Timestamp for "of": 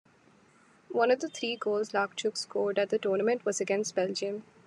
1.11-1.19